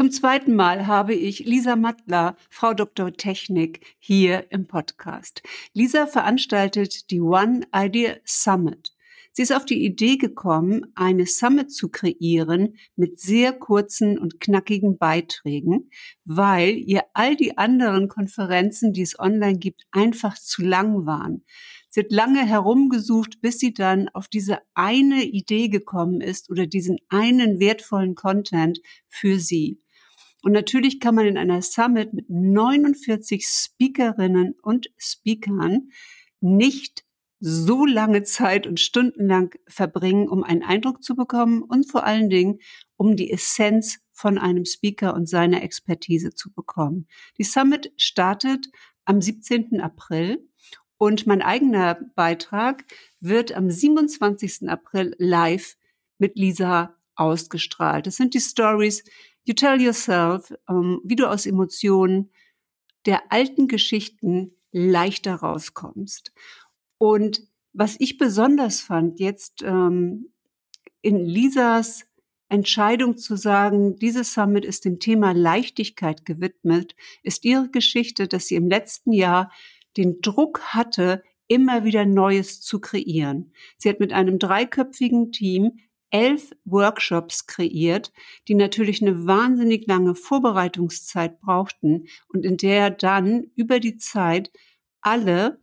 [0.00, 3.12] Zum zweiten Mal habe ich Lisa Mattler, Frau Dr.
[3.12, 5.42] Technik, hier im Podcast.
[5.74, 8.94] Lisa veranstaltet die One Idea Summit.
[9.32, 14.96] Sie ist auf die Idee gekommen, eine Summit zu kreieren mit sehr kurzen und knackigen
[14.96, 15.90] Beiträgen,
[16.24, 21.44] weil ihr all die anderen Konferenzen, die es online gibt, einfach zu lang waren.
[21.90, 26.96] Sie hat lange herumgesucht, bis sie dann auf diese eine Idee gekommen ist oder diesen
[27.10, 29.78] einen wertvollen Content für sie.
[30.42, 35.90] Und natürlich kann man in einer Summit mit 49 Speakerinnen und Speakern
[36.40, 37.04] nicht
[37.40, 42.60] so lange Zeit und stundenlang verbringen, um einen Eindruck zu bekommen und vor allen Dingen,
[42.96, 47.06] um die Essenz von einem Speaker und seiner Expertise zu bekommen.
[47.38, 48.68] Die Summit startet
[49.06, 49.80] am 17.
[49.80, 50.46] April
[50.98, 52.84] und mein eigener Beitrag
[53.20, 54.68] wird am 27.
[54.68, 55.78] April live
[56.18, 58.06] mit Lisa ausgestrahlt.
[58.06, 59.02] Das sind die Stories
[59.44, 62.30] You Tell Yourself, ähm, wie du aus Emotionen
[63.06, 66.32] der alten Geschichten leichter rauskommst.
[66.98, 70.32] Und was ich besonders fand, jetzt ähm,
[71.02, 72.06] in Lisas
[72.48, 78.56] Entscheidung zu sagen, dieses Summit ist dem Thema Leichtigkeit gewidmet, ist ihre Geschichte, dass sie
[78.56, 79.52] im letzten Jahr
[79.96, 83.52] den Druck hatte, immer wieder Neues zu kreieren.
[83.78, 85.78] Sie hat mit einem dreiköpfigen Team
[86.10, 88.12] elf Workshops kreiert,
[88.48, 94.50] die natürlich eine wahnsinnig lange Vorbereitungszeit brauchten und in der dann über die Zeit
[95.00, 95.60] alle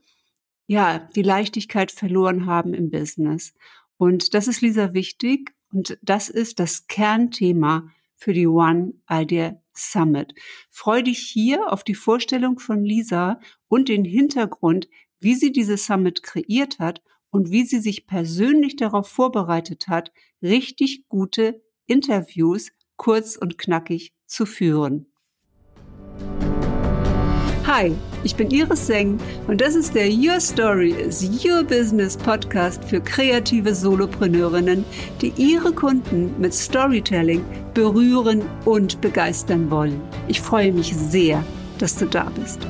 [0.67, 3.53] ja, die Leichtigkeit verloren haben im Business.
[3.97, 10.33] Und das ist Lisa wichtig und das ist das Kernthema für die One Idea Summit.
[10.69, 16.21] Freu dich hier auf die Vorstellung von Lisa und den Hintergrund, wie sie diese Summit
[16.21, 20.11] kreiert hat und wie sie sich persönlich darauf vorbereitet hat,
[20.41, 25.07] richtig gute Interviews kurz und knackig zu führen.
[27.65, 27.91] Hi,
[28.23, 33.01] ich bin Iris Seng und das ist der Your Story is Your Business Podcast für
[33.01, 34.85] kreative Solopreneurinnen,
[35.21, 40.01] die ihre Kunden mit Storytelling berühren und begeistern wollen.
[40.29, 41.43] Ich freue mich sehr,
[41.77, 42.65] dass du da bist.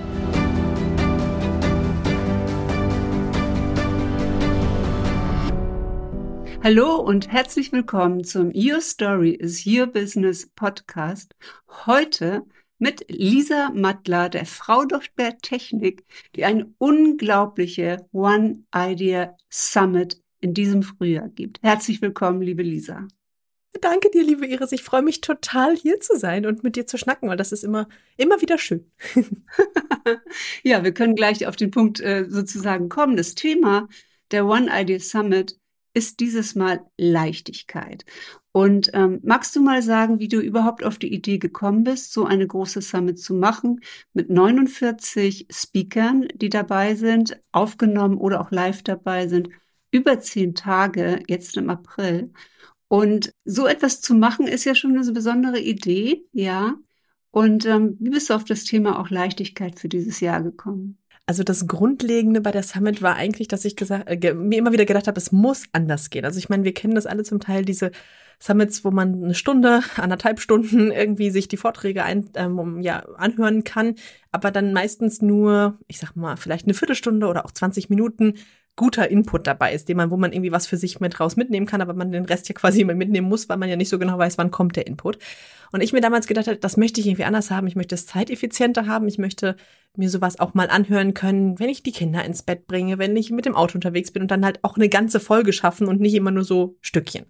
[6.64, 11.36] Hallo und herzlich willkommen zum Your Story is Your Business Podcast.
[11.86, 12.44] Heute
[12.80, 16.04] mit Lisa Mattler, der Frau der Technik,
[16.36, 21.62] die eine unglaubliche One Idea Summit in diesem Frühjahr gibt.
[21.62, 23.08] Herzlich willkommen, liebe Lisa.
[23.80, 24.72] Danke dir, liebe Iris.
[24.72, 27.64] Ich freue mich total, hier zu sein und mit dir zu schnacken, weil das ist
[27.64, 27.88] immer,
[28.18, 28.92] immer wieder schön.
[30.64, 33.16] ja, wir können gleich auf den Punkt äh, sozusagen kommen.
[33.16, 33.88] Das Thema
[34.32, 35.60] der One Idea Summit
[35.98, 38.06] ist dieses Mal Leichtigkeit.
[38.52, 42.24] Und ähm, magst du mal sagen, wie du überhaupt auf die Idee gekommen bist, so
[42.26, 43.82] eine große Summit zu machen
[44.14, 49.50] mit 49 Speakern, die dabei sind, aufgenommen oder auch live dabei sind,
[49.90, 52.32] über zehn Tage jetzt im April.
[52.88, 56.76] Und so etwas zu machen, ist ja schon eine besondere Idee, ja.
[57.32, 61.00] Und ähm, wie bist du auf das Thema auch Leichtigkeit für dieses Jahr gekommen?
[61.30, 64.86] Also das Grundlegende bei der Summit war eigentlich, dass ich gesagt, äh, mir immer wieder
[64.86, 66.24] gedacht habe, es muss anders gehen.
[66.24, 67.92] Also ich meine, wir kennen das alle zum Teil, diese
[68.40, 73.66] Summits, wo man eine Stunde, anderthalb Stunden irgendwie sich die Vorträge ein, ähm, ja, anhören
[73.66, 73.96] kann,
[74.32, 78.36] aber dann meistens nur, ich sag mal, vielleicht eine Viertelstunde oder auch 20 Minuten
[78.78, 81.66] guter Input dabei ist, den man, wo man irgendwie was für sich mit raus mitnehmen
[81.66, 84.00] kann, aber man den Rest ja quasi immer mitnehmen muss, weil man ja nicht so
[84.00, 85.18] genau weiß, wann kommt der Input.
[85.74, 87.68] Und ich mir damals gedacht habe, das möchte ich irgendwie anders haben.
[87.68, 89.08] Ich möchte es zeiteffizienter haben.
[89.10, 89.58] Ich möchte
[89.98, 93.32] mir sowas auch mal anhören können, wenn ich die Kinder ins Bett bringe, wenn ich
[93.32, 96.14] mit dem Auto unterwegs bin und dann halt auch eine ganze Folge schaffen und nicht
[96.14, 97.26] immer nur so Stückchen.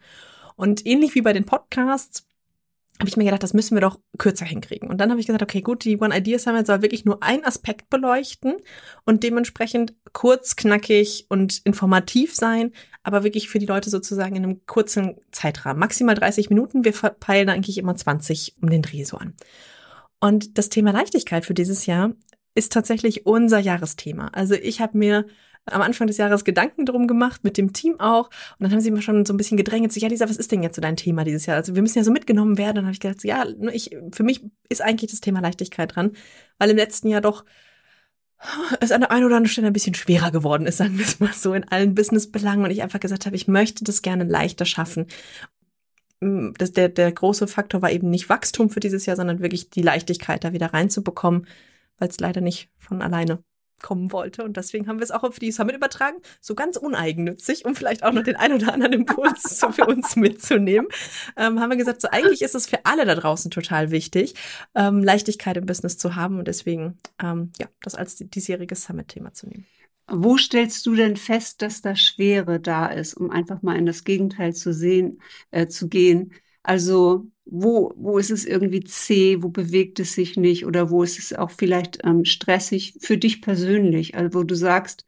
[0.56, 2.27] Und ähnlich wie bei den Podcasts
[3.00, 4.90] habe ich mir gedacht, das müssen wir doch kürzer hinkriegen.
[4.90, 7.46] Und dann habe ich gesagt, okay, gut, die One Idea Summit soll wirklich nur einen
[7.46, 8.58] Aspekt beleuchten
[9.06, 12.72] und dementsprechend kurz, knackig und informativ sein,
[13.04, 15.80] aber wirklich für die Leute sozusagen in einem kurzen Zeitrahmen.
[15.80, 16.86] Maximal 30 Minuten.
[16.86, 19.36] Wir verpeilen eigentlich immer 20 um den Dreh so an.
[20.20, 22.14] Und das Thema Leichtigkeit für dieses Jahr
[22.56, 24.30] ist tatsächlich unser Jahresthema.
[24.30, 25.28] Also ich habe mir
[25.68, 28.28] am Anfang des Jahres Gedanken drum gemacht, mit dem Team auch.
[28.28, 30.52] Und dann haben sie mir schon so ein bisschen gedrängt, so, ja, Lisa, was ist
[30.52, 31.58] denn jetzt so dein Thema dieses Jahr?
[31.58, 32.70] Also wir müssen ja so mitgenommen werden.
[32.70, 36.12] Und dann habe ich gedacht, ja, ich, für mich ist eigentlich das Thema Leichtigkeit dran,
[36.58, 37.46] weil im letzten Jahr doch
[38.80, 41.20] es an der einen oder anderen Stelle ein bisschen schwerer geworden ist, sagen wir es
[41.20, 42.66] mal so, in allen Businessbelangen.
[42.66, 45.08] Und ich einfach gesagt habe, ich möchte das gerne leichter schaffen.
[46.20, 49.70] Mm, das, der, der große Faktor war eben nicht Wachstum für dieses Jahr, sondern wirklich
[49.70, 51.48] die Leichtigkeit da wieder reinzubekommen,
[51.98, 53.44] weil es leider nicht von alleine
[53.82, 54.44] kommen wollte.
[54.44, 58.04] Und deswegen haben wir es auch auf die Summit übertragen, so ganz uneigennützig, um vielleicht
[58.04, 60.88] auch noch den ein oder anderen Impuls für uns mitzunehmen.
[61.36, 64.36] Ähm, haben wir gesagt, so eigentlich ist es für alle da draußen total wichtig,
[64.76, 69.48] ähm, Leichtigkeit im Business zu haben und deswegen ähm, ja, das als diesjähriges Summit-Thema zu
[69.48, 69.66] nehmen.
[70.10, 74.06] Wo stellst du denn fest, dass da Schwere da ist, um einfach mal in das
[74.06, 75.22] Gegenteil zu sehen,
[75.52, 76.32] äh, zu gehen?
[76.68, 81.18] Also wo, wo ist es irgendwie zäh, wo bewegt es sich nicht oder wo ist
[81.18, 85.06] es auch vielleicht ähm, stressig für dich persönlich, also wo du sagst,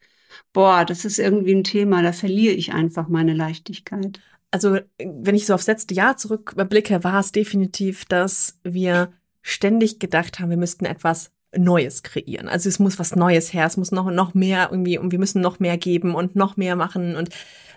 [0.53, 4.21] boah, das ist irgendwie ein Thema, da verliere ich einfach meine Leichtigkeit.
[4.51, 10.39] Also wenn ich so aufs letzte Jahr zurückblicke, war es definitiv, dass wir ständig gedacht
[10.39, 12.47] haben, wir müssten etwas Neues kreieren.
[12.47, 15.41] Also es muss was Neues her, es muss noch, noch mehr irgendwie und wir müssen
[15.41, 17.17] noch mehr geben und noch mehr machen.
[17.17, 17.29] Und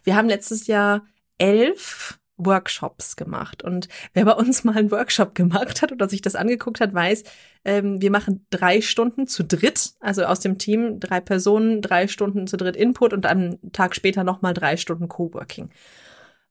[0.04, 1.04] wir haben letztes Jahr
[1.38, 3.62] elf Workshops gemacht.
[3.62, 7.24] Und wer bei uns mal einen Workshop gemacht hat oder sich das angeguckt hat, weiß,
[7.64, 12.46] ähm, wir machen drei Stunden zu dritt, also aus dem Team drei Personen, drei Stunden
[12.46, 15.70] zu dritt Input und einen Tag später nochmal drei Stunden Coworking.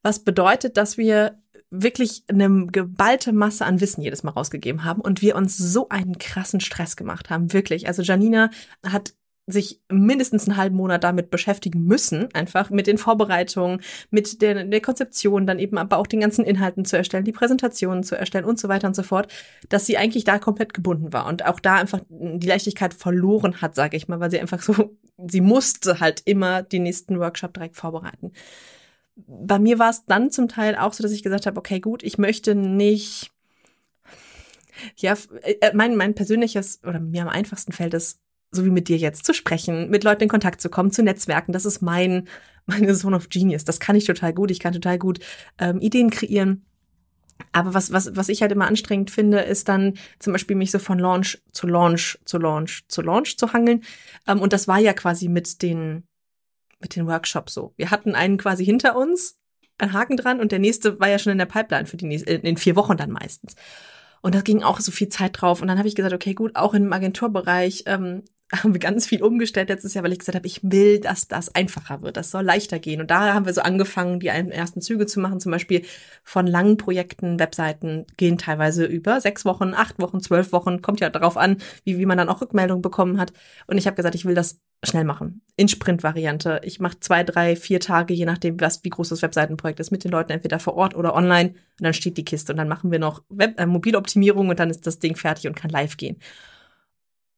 [0.04, 1.38] Was bedeutet, dass wir
[1.72, 6.18] wirklich eine geballte Masse an Wissen jedes Mal rausgegeben haben und wir uns so einen
[6.18, 7.54] krassen Stress gemacht haben.
[7.54, 7.88] Wirklich.
[7.88, 8.50] Also Janina
[8.86, 9.14] hat
[9.52, 14.82] sich mindestens einen halben Monat damit beschäftigen müssen, einfach mit den Vorbereitungen, mit der, der
[14.82, 18.60] Konzeption, dann eben aber auch den ganzen Inhalten zu erstellen, die Präsentationen zu erstellen und
[18.60, 19.32] so weiter und so fort,
[19.70, 23.76] dass sie eigentlich da komplett gebunden war und auch da einfach die Leichtigkeit verloren hat,
[23.76, 27.76] sage ich mal, weil sie einfach so, sie musste halt immer den nächsten Workshop direkt
[27.76, 28.32] vorbereiten.
[29.16, 32.04] Bei mir war es dann zum Teil auch so, dass ich gesagt habe, okay, gut,
[32.04, 33.32] ich möchte nicht,
[34.96, 38.20] ja, äh, mein, mein persönliches oder mir am einfachsten fällt es,
[38.52, 41.54] so wie mit dir jetzt zu sprechen, mit Leuten in Kontakt zu kommen, zu netzwerken.
[41.54, 42.28] Das ist mein,
[42.66, 43.66] meine Zone of Genius.
[43.66, 44.52] Das kann ich total gut.
[44.52, 45.20] Ich kann total gut
[45.58, 46.66] ähm, Ideen kreieren.
[47.54, 50.78] Aber was, was, was ich halt immer anstrengend finde, ist dann zum Beispiel mich so
[50.78, 53.84] von Launch zu Launch zu Launch zu Launch zu hangeln.
[54.28, 56.04] Ähm, und das war ja quasi mit den
[56.80, 57.74] mit den Workshops so.
[57.78, 59.38] Wir hatten einen quasi hinter uns,
[59.78, 62.32] einen Haken dran und der nächste war ja schon in der Pipeline für die nächste,
[62.32, 63.56] in vier Wochen dann meistens.
[64.22, 65.62] Und da ging auch so viel Zeit drauf.
[65.62, 69.24] Und dann habe ich gesagt, okay, gut, auch im Agenturbereich ähm, haben wir ganz viel
[69.24, 72.44] umgestellt letztes Jahr, weil ich gesagt habe, ich will, dass das einfacher wird, das soll
[72.44, 73.00] leichter gehen.
[73.00, 75.84] Und da haben wir so angefangen, die ersten Züge zu machen, zum Beispiel
[76.24, 81.10] von langen Projekten, Webseiten gehen teilweise über sechs Wochen, acht Wochen, zwölf Wochen, kommt ja
[81.10, 83.32] darauf an, wie, wie man dann auch Rückmeldungen bekommen hat.
[83.68, 86.62] Und ich habe gesagt, ich will das schnell machen, in Sprint-Variante.
[86.64, 90.04] Ich mache zwei, drei, vier Tage, je nachdem, was, wie groß das Webseitenprojekt ist, mit
[90.04, 91.50] den Leuten entweder vor Ort oder online.
[91.50, 94.72] Und dann steht die Kiste und dann machen wir noch Web äh, Mobiloptimierung und dann
[94.72, 96.18] ist das Ding fertig und kann live gehen.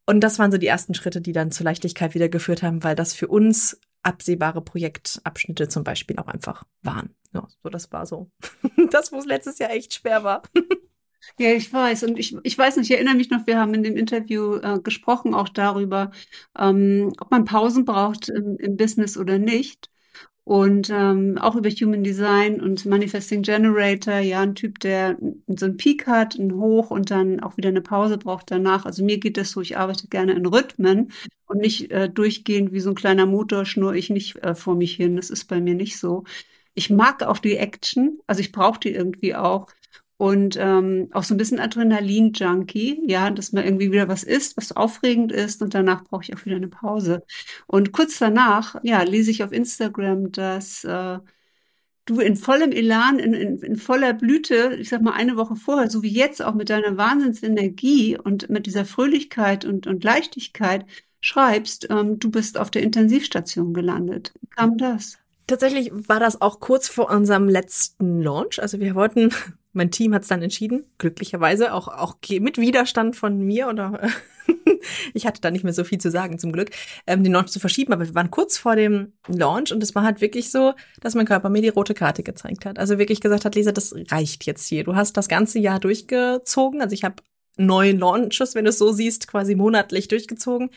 [0.06, 2.96] Und das waren so die ersten Schritte, die dann zur Leichtigkeit wieder geführt haben, weil
[2.96, 7.16] das für uns absehbare Projektabschnitte zum Beispiel auch einfach waren.
[7.34, 8.30] Ja, so das war so.
[8.92, 10.44] das, wo es letztes Jahr echt schwer war.
[11.40, 12.04] Ja, ich weiß.
[12.04, 14.80] Und ich, ich weiß nicht, ich erinnere mich noch, wir haben in dem Interview äh,
[14.84, 16.12] gesprochen auch darüber,
[16.60, 19.90] ähm, ob man Pausen braucht im, im Business oder nicht
[20.46, 25.18] und ähm, auch über Human Design und Manifesting Generator, ja, ein Typ, der
[25.48, 28.86] so einen Peak hat, einen Hoch und dann auch wieder eine Pause braucht danach.
[28.86, 31.12] Also mir geht das so, ich arbeite gerne in Rhythmen
[31.46, 34.96] und nicht äh, durchgehend wie so ein kleiner Motor schnur ich nicht äh, vor mich
[34.96, 35.16] hin.
[35.16, 36.26] Das ist bei mir nicht so.
[36.74, 39.68] Ich mag auch die Action, also ich brauche die irgendwie auch
[40.24, 44.72] und ähm, auch so ein bisschen Adrenalin-Junkie, ja, dass man irgendwie wieder was isst, was
[44.72, 47.24] aufregend ist und danach brauche ich auch wieder eine Pause.
[47.68, 51.20] Und kurz danach, ja, lese ich auf Instagram, dass äh,
[52.06, 55.90] du in vollem Elan, in, in, in voller Blüte, ich sag mal eine Woche vorher,
[55.90, 60.86] so wie jetzt auch mit deiner Wahnsinnsenergie und mit dieser Fröhlichkeit und, und Leichtigkeit
[61.20, 64.32] schreibst, ähm, du bist auf der Intensivstation gelandet.
[64.40, 65.18] Wie kam das?
[65.48, 68.62] Tatsächlich war das auch kurz vor unserem letzten Launch.
[68.62, 69.30] Also wir wollten
[69.74, 74.08] mein Team hat es dann entschieden, glücklicherweise, auch, auch mit Widerstand von mir oder
[75.14, 76.70] ich hatte da nicht mehr so viel zu sagen, zum Glück,
[77.08, 77.94] ähm, den Launch zu verschieben.
[77.94, 81.26] Aber wir waren kurz vor dem Launch und es war halt wirklich so, dass mein
[81.26, 82.80] Körper mir die rote Karte gezeigt hat.
[82.80, 84.84] Also wirklich gesagt hat, Lisa, das reicht jetzt hier.
[84.84, 86.82] Du hast das ganze Jahr durchgezogen.
[86.82, 87.16] Also ich habe
[87.58, 90.70] neun Launches, wenn du es so siehst, quasi monatlich durchgezogen.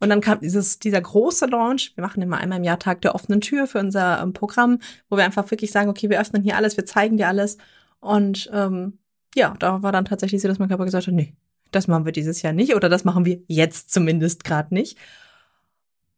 [0.00, 1.92] Und dann kam dieses, dieser große Launch.
[1.96, 5.16] Wir machen immer einmal im Jahr Tag der offenen Tür für unser ähm, Programm, wo
[5.16, 7.58] wir einfach wirklich sagen, okay, wir öffnen hier alles, wir zeigen dir alles.
[8.00, 8.98] Und ähm,
[9.34, 11.34] ja, da war dann tatsächlich so, dass mein Körper gesagt hat, nee,
[11.70, 14.98] das machen wir dieses Jahr nicht oder das machen wir jetzt zumindest gerade nicht.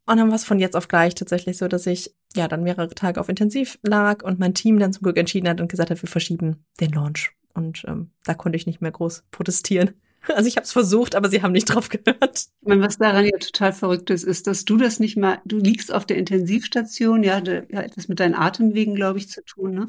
[0.05, 2.89] Und dann war es von jetzt auf gleich tatsächlich so, dass ich ja dann mehrere
[2.89, 6.01] Tage auf Intensiv lag und mein Team dann zum Glück entschieden hat und gesagt hat,
[6.01, 7.31] wir verschieben den Launch.
[7.53, 9.91] Und ähm, da konnte ich nicht mehr groß protestieren.
[10.27, 12.45] Also ich habe es versucht, aber sie haben nicht drauf gehört.
[12.61, 16.05] Was daran ja total verrückt ist, ist, dass du das nicht mal, du liegst auf
[16.05, 19.87] der Intensivstation, ja, ja etwas mit deinen Atemwegen, glaube ich, zu tun, ne?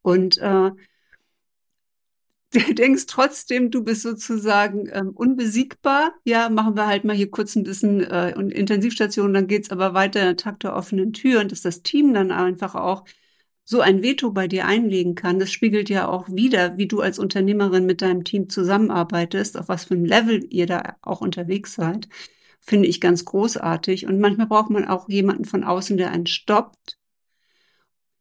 [0.00, 0.70] Und äh,
[2.54, 6.14] denkst trotzdem, du bist sozusagen ähm, unbesiegbar.
[6.24, 10.20] Ja, machen wir halt mal hier kurz ein bisschen äh, Intensivstation, dann geht's aber weiter
[10.20, 13.04] in der Takt der offenen Tür und dass das Team dann einfach auch
[13.64, 17.18] so ein Veto bei dir einlegen kann, das spiegelt ja auch wieder, wie du als
[17.18, 22.08] Unternehmerin mit deinem Team zusammenarbeitest, auf was für ein Level ihr da auch unterwegs seid,
[22.60, 24.06] finde ich ganz großartig.
[24.06, 26.98] Und manchmal braucht man auch jemanden von außen, der einen stoppt.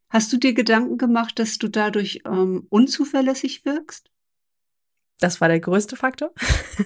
[0.10, 4.13] Hast du dir Gedanken gemacht, dass du dadurch ähm, unzuverlässig wirkst?
[5.20, 6.32] Das war der größte Faktor.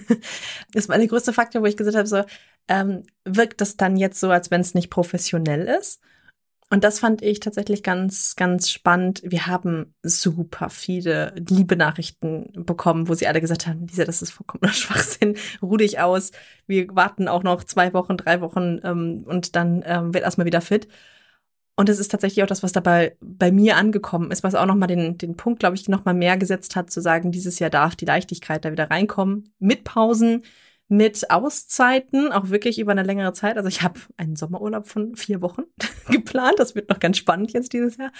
[0.72, 2.22] das war der größte Faktor, wo ich gesagt habe, so,
[2.68, 6.00] ähm, wirkt das dann jetzt so, als wenn es nicht professionell ist?
[6.70, 9.22] Und das fand ich tatsächlich ganz, ganz spannend.
[9.24, 14.32] Wir haben super viele liebe Nachrichten bekommen, wo sie alle gesagt haben, Lisa, das ist
[14.32, 16.30] vollkommener Schwachsinn, ruh dich aus.
[16.66, 20.60] Wir warten auch noch zwei Wochen, drei Wochen ähm, und dann ähm, wird erstmal wieder
[20.60, 20.88] fit.
[21.78, 24.88] Und es ist tatsächlich auch das, was dabei bei mir angekommen ist, was auch nochmal
[24.88, 28.04] den, den Punkt, glaube ich, nochmal mehr gesetzt hat, zu sagen, dieses Jahr darf die
[28.04, 29.54] Leichtigkeit da wieder reinkommen.
[29.60, 30.42] Mit Pausen,
[30.88, 33.56] mit Auszeiten, auch wirklich über eine längere Zeit.
[33.56, 35.62] Also ich habe einen Sommerurlaub von vier Wochen
[36.10, 36.54] geplant.
[36.56, 38.10] Das wird noch ganz spannend jetzt dieses Jahr.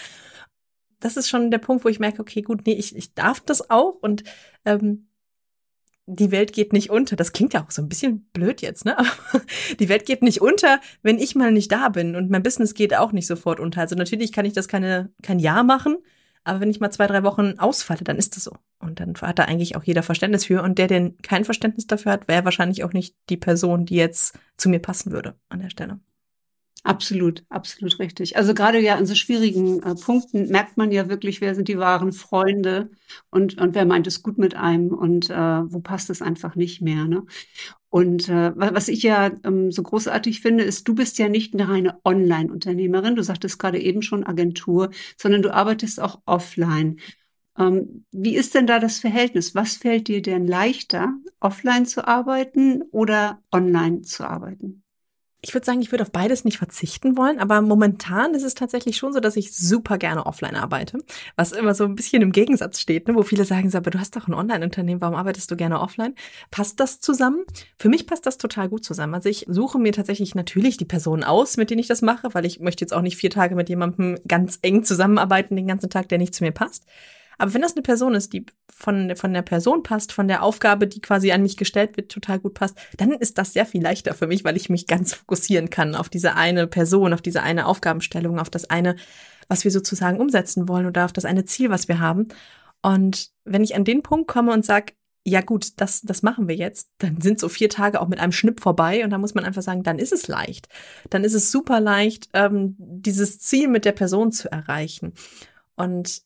[1.00, 3.70] Das ist schon der Punkt, wo ich merke, okay, gut, nee, ich, ich darf das
[3.70, 4.22] auch und
[4.66, 5.07] ähm,
[6.08, 7.16] die Welt geht nicht unter.
[7.16, 8.98] Das klingt ja auch so ein bisschen blöd jetzt, ne?
[8.98, 9.08] Aber
[9.78, 12.96] die Welt geht nicht unter, wenn ich mal nicht da bin und mein Business geht
[12.96, 13.82] auch nicht sofort unter.
[13.82, 15.98] Also natürlich kann ich das keine, kein Jahr machen,
[16.44, 18.52] aber wenn ich mal zwei, drei Wochen ausfalle, dann ist das so.
[18.78, 20.62] Und dann hat da eigentlich auch jeder Verständnis für.
[20.62, 24.38] Und der, der kein Verständnis dafür hat, wäre wahrscheinlich auch nicht die Person, die jetzt
[24.56, 26.00] zu mir passen würde an der Stelle.
[26.84, 28.36] Absolut, absolut richtig.
[28.36, 31.78] Also gerade ja an so schwierigen äh, Punkten merkt man ja wirklich, wer sind die
[31.78, 32.90] wahren Freunde
[33.30, 36.80] und, und wer meint es gut mit einem und äh, wo passt es einfach nicht
[36.80, 37.04] mehr.
[37.06, 37.24] Ne?
[37.90, 41.68] Und äh, was ich ja ähm, so großartig finde, ist, du bist ja nicht eine
[41.68, 47.00] reine Online-Unternehmerin, du sagtest gerade eben schon Agentur, sondern du arbeitest auch offline.
[47.58, 49.54] Ähm, wie ist denn da das Verhältnis?
[49.54, 54.84] Was fällt dir denn leichter, offline zu arbeiten oder online zu arbeiten?
[55.40, 58.96] Ich würde sagen, ich würde auf beides nicht verzichten wollen, aber momentan ist es tatsächlich
[58.96, 60.98] schon so, dass ich super gerne offline arbeite,
[61.36, 63.14] was immer so ein bisschen im Gegensatz steht, ne?
[63.14, 66.16] wo viele sagen, aber du hast doch ein Online-Unternehmen, warum arbeitest du gerne offline?
[66.50, 67.44] Passt das zusammen?
[67.78, 69.14] Für mich passt das total gut zusammen.
[69.14, 72.44] Also ich suche mir tatsächlich natürlich die Personen aus, mit denen ich das mache, weil
[72.44, 76.08] ich möchte jetzt auch nicht vier Tage mit jemandem ganz eng zusammenarbeiten den ganzen Tag,
[76.08, 76.84] der nicht zu mir passt.
[77.38, 80.86] Aber wenn das eine Person ist, die von, von der Person passt, von der Aufgabe,
[80.86, 84.14] die quasi an mich gestellt wird, total gut passt, dann ist das sehr viel leichter
[84.14, 87.66] für mich, weil ich mich ganz fokussieren kann auf diese eine Person, auf diese eine
[87.66, 88.96] Aufgabenstellung, auf das eine,
[89.48, 92.28] was wir sozusagen umsetzen wollen oder auf das eine Ziel, was wir haben.
[92.82, 94.92] Und wenn ich an den Punkt komme und sage,
[95.24, 98.32] ja gut, das, das machen wir jetzt, dann sind so vier Tage auch mit einem
[98.32, 100.68] Schnipp vorbei und da muss man einfach sagen, dann ist es leicht.
[101.10, 105.12] Dann ist es super leicht, ähm, dieses Ziel mit der Person zu erreichen.
[105.76, 106.22] Und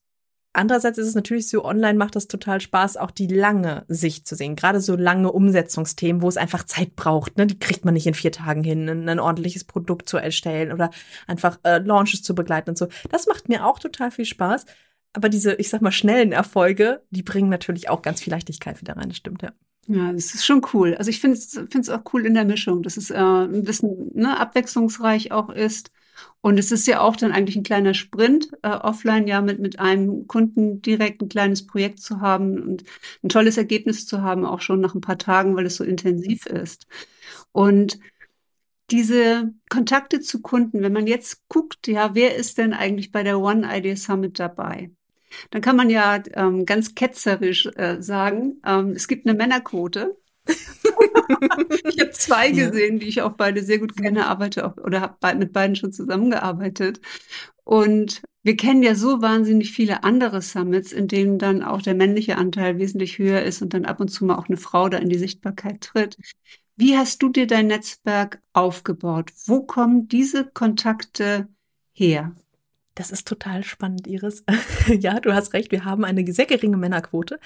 [0.54, 4.34] Andererseits ist es natürlich so, online macht das total Spaß, auch die lange Sicht zu
[4.34, 4.54] sehen.
[4.54, 7.38] Gerade so lange Umsetzungsthemen, wo es einfach Zeit braucht.
[7.38, 7.46] Ne?
[7.46, 10.90] Die kriegt man nicht in vier Tagen hin, ein, ordentliches Produkt zu erstellen oder
[11.26, 12.88] einfach äh, Launches zu begleiten und so.
[13.10, 14.66] Das macht mir auch total viel Spaß.
[15.14, 18.96] Aber diese, ich sag mal, schnellen Erfolge, die bringen natürlich auch ganz viel Leichtigkeit wieder
[18.96, 19.08] rein.
[19.08, 19.52] Das stimmt, ja.
[19.88, 20.94] Ja, das ist schon cool.
[20.94, 24.38] Also ich finde es auch cool in der Mischung, dass es äh, ein bisschen ne,
[24.38, 25.90] abwechslungsreich auch ist
[26.40, 29.78] und es ist ja auch dann eigentlich ein kleiner Sprint, äh, offline ja mit, mit
[29.78, 32.84] einem Kunden direkt ein kleines Projekt zu haben und
[33.22, 36.46] ein tolles Ergebnis zu haben, auch schon nach ein paar Tagen, weil es so intensiv
[36.46, 36.86] ist.
[37.52, 37.98] Und
[38.90, 43.38] diese Kontakte zu Kunden, wenn man jetzt guckt, ja, wer ist denn eigentlich bei der
[43.40, 44.90] One Idea Summit dabei?
[45.50, 50.16] Dann kann man ja ähm, ganz ketzerisch äh, sagen, ähm, es gibt eine Männerquote.
[51.84, 55.38] ich habe zwei gesehen, die ich auch beide sehr gut kenne, arbeite auch, oder habe
[55.38, 57.00] mit beiden schon zusammengearbeitet.
[57.64, 62.36] Und wir kennen ja so wahnsinnig viele andere Summits, in denen dann auch der männliche
[62.36, 65.08] Anteil wesentlich höher ist und dann ab und zu mal auch eine Frau da in
[65.08, 66.16] die Sichtbarkeit tritt.
[66.76, 69.30] Wie hast du dir dein Netzwerk aufgebaut?
[69.46, 71.48] Wo kommen diese Kontakte
[71.92, 72.34] her?
[72.94, 74.44] Das ist total spannend, Iris.
[74.88, 77.38] ja, du hast recht, wir haben eine sehr geringe Männerquote.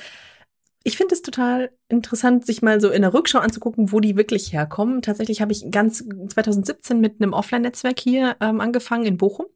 [0.86, 4.52] Ich finde es total interessant, sich mal so in der Rückschau anzugucken, wo die wirklich
[4.52, 5.02] herkommen.
[5.02, 9.46] Tatsächlich habe ich ganz 2017 mit einem Offline-Netzwerk hier ähm, angefangen in Bochum.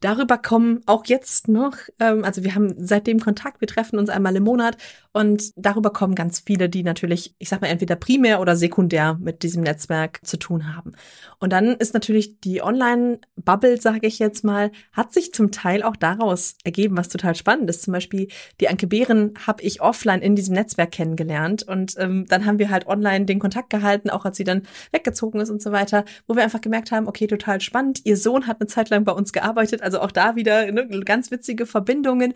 [0.00, 4.34] Darüber kommen auch jetzt noch, ähm, also wir haben seitdem Kontakt, wir treffen uns einmal
[4.34, 4.78] im Monat
[5.12, 9.42] und darüber kommen ganz viele, die natürlich, ich sag mal, entweder primär oder sekundär mit
[9.42, 10.92] diesem Netzwerk zu tun haben.
[11.38, 15.96] Und dann ist natürlich die Online-Bubble, sage ich jetzt mal, hat sich zum Teil auch
[15.96, 17.82] daraus ergeben, was total spannend ist.
[17.82, 18.28] Zum Beispiel
[18.60, 22.70] die Anke Behren habe ich offline in diesem Netzwerk kennengelernt und ähm, dann haben wir
[22.70, 26.36] halt online den Kontakt gehalten, auch als sie dann weggezogen ist und so weiter, wo
[26.36, 28.00] wir einfach gemerkt haben, okay, total spannend.
[28.04, 31.30] Ihr Sohn hat eine Zeit lang bei uns gearbeitet, also auch da wieder ne, ganz
[31.30, 32.34] witzige Verbindungen.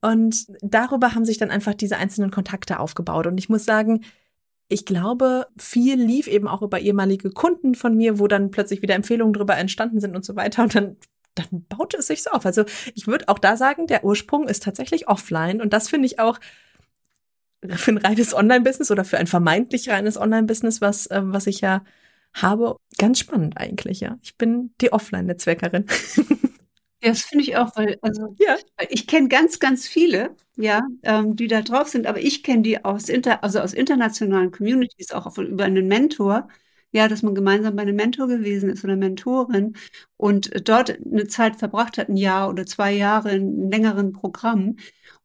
[0.00, 3.26] Und darüber haben sich dann einfach diese einzelnen Kontakte aufgebaut.
[3.26, 4.04] Und ich muss sagen,
[4.68, 8.94] ich glaube, viel lief eben auch über ehemalige Kunden von mir, wo dann plötzlich wieder
[8.94, 10.62] Empfehlungen drüber entstanden sind und so weiter.
[10.62, 10.96] Und dann,
[11.34, 12.46] dann baute es sich so auf.
[12.46, 15.60] Also ich würde auch da sagen, der Ursprung ist tatsächlich offline.
[15.60, 16.38] Und das finde ich auch
[17.68, 21.84] für ein reines Online-Business oder für ein vermeintlich reines Online-Business, was, äh, was ich ja
[22.34, 24.18] habe, ganz spannend eigentlich, ja.
[24.22, 25.86] Ich bin die Offline-Netzwerkerin.
[27.04, 28.56] Ja, das finde ich auch, weil, also, ja.
[28.88, 32.84] ich kenne ganz, ganz viele, ja, ähm, die da drauf sind, aber ich kenne die
[32.84, 36.48] aus, inter, also aus internationalen Communities, auch über einen Mentor,
[36.92, 39.76] ja, dass man gemeinsam bei einem Mentor gewesen ist oder Mentorin
[40.16, 44.76] und dort eine Zeit verbracht hat, ein Jahr oder zwei Jahre in einem längeren Programm.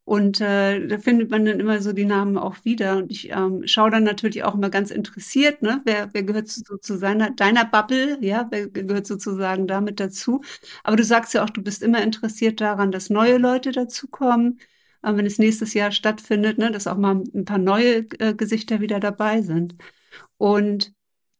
[0.09, 2.97] Und äh, da findet man dann immer so die Namen auch wieder.
[2.97, 5.83] Und ich ähm, schaue dann natürlich auch immer ganz interessiert, ne?
[5.85, 10.41] Wer, wer gehört so zu seiner, deiner Bubble, ja, wer gehört sozusagen damit dazu.
[10.83, 14.59] Aber du sagst ja auch, du bist immer interessiert daran, dass neue Leute dazukommen,
[15.03, 16.71] äh, wenn es nächstes Jahr stattfindet, ne?
[16.71, 19.75] dass auch mal ein paar neue äh, Gesichter wieder dabei sind.
[20.37, 20.91] Und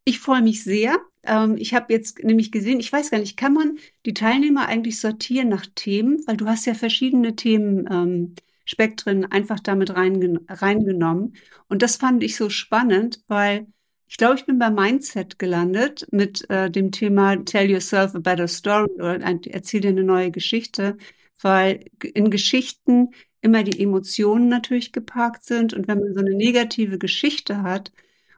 [0.06, 0.98] ich freue mich sehr.
[1.24, 5.00] Ähm, ich habe jetzt nämlich gesehen, ich weiß gar nicht, kann man die Teilnehmer eigentlich
[5.00, 6.24] sortieren nach Themen?
[6.28, 7.88] Weil du hast ja verschiedene Themen.
[7.92, 8.36] Ähm,
[8.70, 11.34] Spektren einfach damit reingen reingenommen.
[11.70, 13.66] Und das fand ich so spannend, weil
[14.08, 18.48] ich glaube, ich bin bei Mindset gelandet mit äh, dem Thema Tell Yourself a Better
[18.48, 20.98] Story oder erzähl dir eine neue Geschichte,
[21.42, 23.10] weil in Geschichten
[23.42, 25.74] immer die Emotionen natürlich geparkt sind.
[25.74, 27.92] Und wenn man so eine negative Geschichte hat,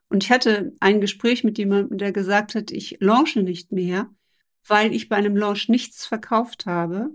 [0.07, 4.09] und ich hatte ein Gespräch mit jemandem, der gesagt hat, ich launche nicht mehr,
[4.65, 7.11] weil ich bei einem Launch nichts verkauft habe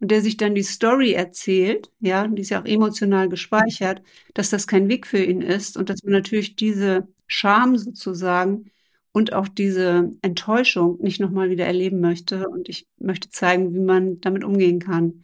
[0.00, 4.02] und der sich dann die Story erzählt, ja, die ist ja auch emotional gespeichert,
[4.34, 8.70] dass das kein Weg für ihn ist und dass man natürlich diese Scham sozusagen
[9.12, 12.48] und auch diese Enttäuschung nicht nochmal wieder erleben möchte.
[12.50, 15.22] Und ich möchte zeigen, wie man damit umgehen kann.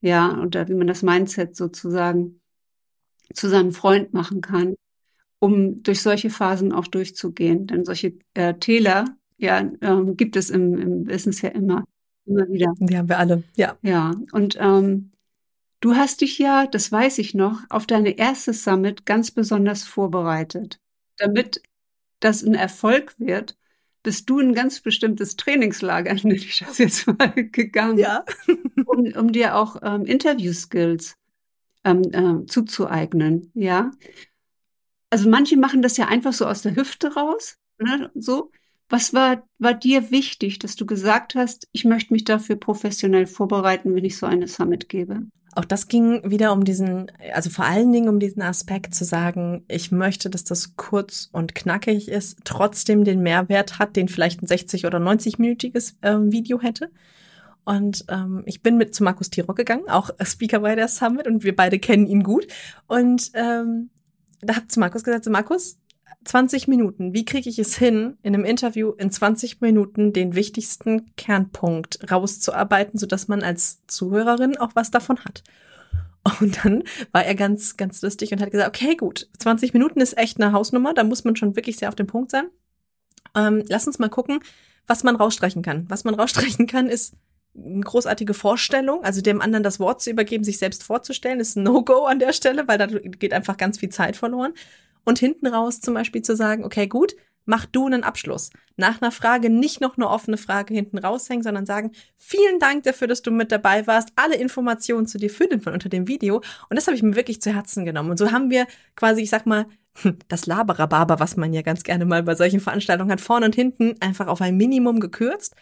[0.00, 2.40] Ja, und wie man das Mindset sozusagen
[3.34, 4.76] zu seinem Freund machen kann,
[5.40, 7.66] um durch solche Phasen auch durchzugehen.
[7.66, 11.84] Denn solche äh, Täler, ja, ähm, gibt es im, im Business ja immer.
[12.26, 12.72] Immer wieder.
[12.78, 13.76] Die haben wir alle, ja.
[13.82, 15.10] Ja, und ähm,
[15.80, 20.78] du hast dich ja, das weiß ich noch, auf deine erste Summit ganz besonders vorbereitet.
[21.18, 21.62] Damit
[22.20, 23.56] das ein Erfolg wird,
[24.02, 28.24] bist du ein ganz bestimmtes Trainingslager, nenne ich das jetzt mal, gegangen, ja.
[28.86, 31.16] um, um dir auch ähm, Interview-Skills
[31.84, 33.90] ähm, äh, zuzueignen, ja.
[35.10, 38.50] Also manche machen das ja einfach so aus der Hüfte raus, ne, so.
[38.92, 43.94] Was war, war dir wichtig, dass du gesagt hast, ich möchte mich dafür professionell vorbereiten,
[43.94, 45.22] wenn ich so eine Summit gebe?
[45.54, 49.64] Auch das ging wieder um diesen, also vor allen Dingen um diesen Aspekt zu sagen,
[49.66, 54.46] ich möchte, dass das kurz und knackig ist, trotzdem den Mehrwert hat, den vielleicht ein
[54.46, 56.90] 60 oder 90-minütiges äh, Video hätte.
[57.64, 61.44] Und ähm, ich bin mit zu Markus Tirok gegangen, auch Speaker bei der Summit, und
[61.44, 62.46] wir beide kennen ihn gut.
[62.88, 63.88] Und ähm,
[64.42, 65.78] da hat zu Markus gesagt, so Markus,
[66.24, 67.12] 20 Minuten.
[67.12, 72.98] Wie kriege ich es hin, in einem Interview in 20 Minuten den wichtigsten Kernpunkt rauszuarbeiten,
[72.98, 75.42] sodass man als Zuhörerin auch was davon hat?
[76.40, 80.16] Und dann war er ganz, ganz lustig und hat gesagt, okay, gut, 20 Minuten ist
[80.16, 82.46] echt eine Hausnummer, da muss man schon wirklich sehr auf den Punkt sein.
[83.34, 84.40] Ähm, lass uns mal gucken,
[84.86, 85.86] was man rausstreichen kann.
[85.88, 87.14] Was man rausstreichen kann, ist
[87.54, 91.64] eine großartige Vorstellung, also dem anderen das Wort zu übergeben, sich selbst vorzustellen, ist ein
[91.64, 94.54] No-Go an der Stelle, weil da geht einfach ganz viel Zeit verloren
[95.04, 98.50] und hinten raus zum Beispiel zu sagen, okay, gut, mach du einen Abschluss.
[98.76, 103.08] Nach einer Frage nicht noch eine offene Frage hinten raushängen, sondern sagen, vielen Dank dafür,
[103.08, 104.10] dass du mit dabei warst.
[104.16, 106.36] Alle Informationen zu dir finden von unter dem Video.
[106.36, 108.10] Und das habe ich mir wirklich zu Herzen genommen.
[108.10, 109.66] Und so haben wir quasi, ich sag mal,
[110.28, 113.94] das Laberababer, was man ja ganz gerne mal bei solchen Veranstaltungen hat, vorne und hinten
[114.00, 115.54] einfach auf ein Minimum gekürzt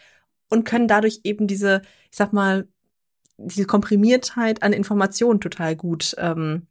[0.49, 2.67] und können dadurch eben diese, ich sag mal,
[3.37, 6.67] diese Komprimiertheit an Informationen total gut ähm,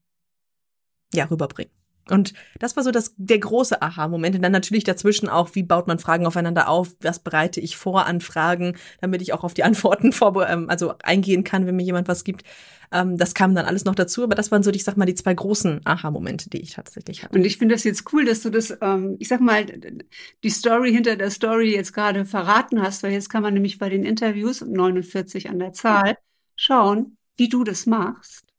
[1.12, 1.79] ja, rüberbringen.
[2.08, 4.36] Und das war so das, der große Aha-Moment.
[4.36, 6.94] Und dann natürlich dazwischen auch, wie baut man Fragen aufeinander auf?
[7.00, 10.94] Was bereite ich vor an Fragen, damit ich auch auf die Antworten vor, ähm, also
[11.02, 12.44] eingehen kann, wenn mir jemand was gibt.
[12.92, 14.24] Ähm, das kam dann alles noch dazu.
[14.24, 17.36] Aber das waren so, ich sag mal, die zwei großen Aha-Momente, die ich tatsächlich hatte.
[17.38, 20.92] Und ich finde das jetzt cool, dass du das, ähm, ich sag mal, die Story
[20.92, 24.60] hinter der Story jetzt gerade verraten hast, weil jetzt kann man nämlich bei den Interviews,
[24.60, 26.16] 49 an der Zahl,
[26.56, 28.49] schauen, wie du das machst.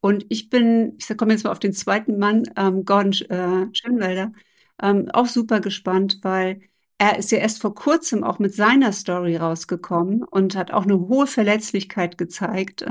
[0.00, 4.32] Und ich bin, ich komme jetzt mal auf den zweiten Mann, ähm, Gordon äh, Schönwelder,
[4.82, 6.60] ähm, auch super gespannt, weil
[7.00, 10.98] er ist ja erst vor kurzem auch mit seiner Story rausgekommen und hat auch eine
[10.98, 12.84] hohe Verletzlichkeit gezeigt.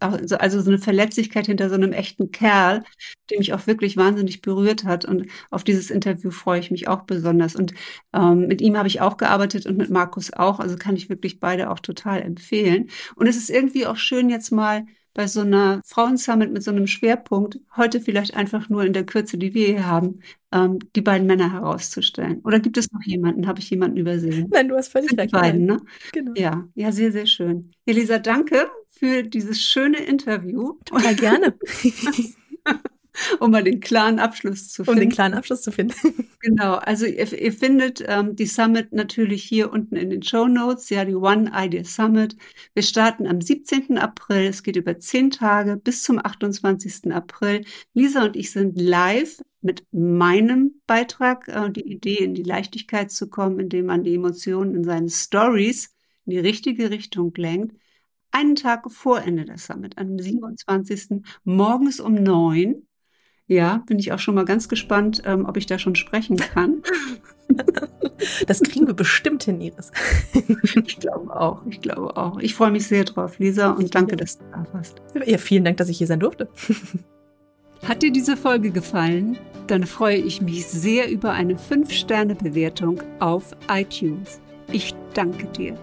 [0.00, 2.82] Also, also so eine Verletzlichkeit hinter so einem echten Kerl,
[3.28, 5.04] der mich auch wirklich wahnsinnig berührt hat.
[5.04, 7.54] Und auf dieses Interview freue ich mich auch besonders.
[7.54, 7.74] Und
[8.14, 10.58] ähm, mit ihm habe ich auch gearbeitet und mit Markus auch.
[10.58, 12.88] Also kann ich wirklich beide auch total empfehlen.
[13.16, 16.86] Und es ist irgendwie auch schön, jetzt mal bei so einer Frauensummit mit so einem
[16.86, 20.20] Schwerpunkt, heute vielleicht einfach nur in der Kürze, die wir hier haben,
[20.52, 22.40] ähm, die beiden Männer herauszustellen.
[22.44, 23.46] Oder gibt es noch jemanden?
[23.46, 24.48] Habe ich jemanden übersehen?
[24.50, 25.32] Nein, du hast völlig Sind die recht.
[25.32, 25.80] beiden, ne?
[26.12, 26.32] Genau.
[26.36, 27.70] Ja, ja, sehr, sehr schön.
[27.86, 31.54] Elisa, danke für dieses schöne Interview, Total gerne,
[33.40, 35.00] um mal den klaren Abschluss zu um finden.
[35.00, 35.94] den klaren Abschluss zu finden.
[36.44, 40.90] Genau, also ihr, ihr findet ähm, die Summit natürlich hier unten in den Show Notes,
[40.90, 42.36] ja, die One Idea Summit.
[42.74, 43.96] Wir starten am 17.
[43.96, 47.12] April, es geht über zehn Tage bis zum 28.
[47.12, 47.64] April.
[47.94, 53.28] Lisa und ich sind live mit meinem Beitrag, äh, die Idee in die Leichtigkeit zu
[53.28, 55.94] kommen, indem man die Emotionen in seinen Stories
[56.26, 57.76] in die richtige Richtung lenkt.
[58.32, 61.22] Einen Tag vor Ende der Summit, am 27.
[61.44, 62.86] morgens um neun.
[63.46, 66.82] Ja, bin ich auch schon mal ganz gespannt, ähm, ob ich da schon sprechen kann.
[68.46, 69.90] Das kriegen wir bestimmt hin, Iris.
[70.86, 72.38] Ich glaube auch, ich glaube auch.
[72.38, 75.02] Ich freue mich sehr drauf, Lisa, und danke, dass du da warst.
[75.26, 76.48] Ja, vielen Dank, dass ich hier sein durfte.
[77.82, 79.38] Hat dir diese Folge gefallen?
[79.66, 84.40] Dann freue ich mich sehr über eine 5-Sterne-Bewertung auf iTunes.
[84.70, 85.76] Ich danke dir.